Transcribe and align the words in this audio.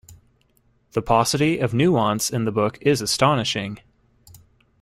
The 0.93 1.03
paucity 1.03 1.59
of 1.59 1.75
nuance 1.75 2.31
in 2.31 2.45
the 2.45 2.51
book 2.51 2.79
is 2.81 3.01
astonishing. 3.01 3.77